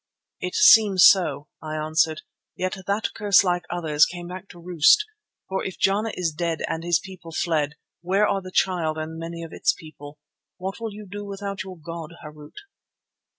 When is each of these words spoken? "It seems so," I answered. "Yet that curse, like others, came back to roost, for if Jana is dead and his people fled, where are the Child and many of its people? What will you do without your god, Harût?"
"It 0.39 0.55
seems 0.55 1.05
so," 1.07 1.47
I 1.61 1.75
answered. 1.75 2.23
"Yet 2.55 2.75
that 2.87 3.13
curse, 3.13 3.43
like 3.43 3.65
others, 3.69 4.07
came 4.07 4.25
back 4.29 4.47
to 4.49 4.59
roost, 4.59 5.05
for 5.47 5.63
if 5.63 5.77
Jana 5.77 6.09
is 6.15 6.31
dead 6.33 6.63
and 6.67 6.83
his 6.83 6.97
people 6.97 7.31
fled, 7.31 7.75
where 8.01 8.27
are 8.27 8.41
the 8.41 8.49
Child 8.49 8.97
and 8.97 9.19
many 9.19 9.43
of 9.43 9.53
its 9.53 9.73
people? 9.73 10.17
What 10.57 10.79
will 10.79 10.91
you 10.91 11.05
do 11.07 11.23
without 11.23 11.61
your 11.63 11.77
god, 11.77 12.13
Harût?" 12.25 12.55